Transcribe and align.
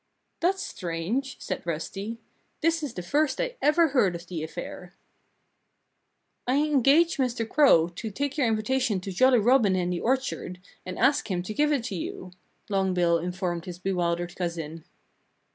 "That's 0.39 0.63
strange!" 0.63 1.35
said 1.39 1.63
Rusty. 1.63 2.17
"This 2.61 2.81
is 2.81 2.95
the 2.95 3.03
first 3.03 3.39
I 3.39 3.55
ever 3.61 3.89
heard 3.89 4.15
of 4.15 4.25
the 4.25 4.41
affair." 4.41 4.95
"I 6.47 6.55
engaged 6.55 7.17
Mr. 7.19 7.47
Crow 7.47 7.87
to 7.89 8.09
take 8.09 8.35
your 8.35 8.47
invitation 8.47 8.99
to 8.99 9.11
Jolly 9.11 9.37
Robin 9.37 9.75
in 9.75 9.91
the 9.91 10.01
orchard 10.01 10.59
and 10.87 10.97
ask 10.97 11.29
him 11.29 11.43
to 11.43 11.53
give 11.53 11.71
it 11.71 11.83
to 11.83 11.95
you," 11.95 12.31
Long 12.67 12.95
Bill 12.95 13.19
informed 13.19 13.65
his 13.65 13.77
bewildered 13.77 14.35
cousin. 14.35 14.85